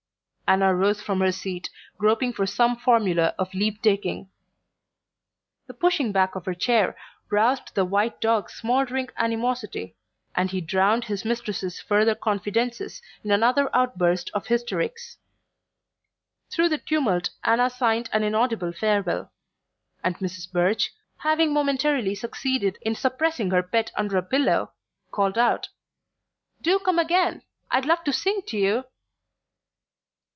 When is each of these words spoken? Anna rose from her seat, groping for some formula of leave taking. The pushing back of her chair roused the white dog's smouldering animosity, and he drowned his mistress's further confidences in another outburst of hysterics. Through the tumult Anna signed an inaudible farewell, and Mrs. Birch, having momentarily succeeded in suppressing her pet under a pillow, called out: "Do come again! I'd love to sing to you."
Anna 0.51 0.75
rose 0.75 1.01
from 1.01 1.21
her 1.21 1.31
seat, 1.31 1.69
groping 1.97 2.33
for 2.33 2.45
some 2.45 2.75
formula 2.75 3.33
of 3.39 3.53
leave 3.53 3.81
taking. 3.81 4.29
The 5.67 5.73
pushing 5.73 6.11
back 6.11 6.35
of 6.35 6.43
her 6.45 6.53
chair 6.53 6.97
roused 7.29 7.73
the 7.73 7.85
white 7.85 8.19
dog's 8.19 8.55
smouldering 8.55 9.07
animosity, 9.15 9.95
and 10.35 10.51
he 10.51 10.59
drowned 10.59 11.05
his 11.05 11.23
mistress's 11.23 11.79
further 11.79 12.15
confidences 12.15 13.01
in 13.23 13.31
another 13.31 13.73
outburst 13.73 14.29
of 14.33 14.47
hysterics. 14.47 15.19
Through 16.51 16.67
the 16.67 16.77
tumult 16.77 17.29
Anna 17.45 17.69
signed 17.69 18.09
an 18.11 18.23
inaudible 18.23 18.73
farewell, 18.73 19.31
and 20.03 20.17
Mrs. 20.17 20.51
Birch, 20.51 20.91
having 21.19 21.53
momentarily 21.53 22.13
succeeded 22.13 22.77
in 22.81 22.93
suppressing 22.93 23.51
her 23.51 23.63
pet 23.63 23.93
under 23.95 24.17
a 24.17 24.21
pillow, 24.21 24.73
called 25.11 25.37
out: 25.37 25.69
"Do 26.61 26.77
come 26.79 26.99
again! 26.99 27.43
I'd 27.71 27.85
love 27.85 28.03
to 28.03 28.11
sing 28.11 28.41
to 28.47 28.57
you." 28.57 28.83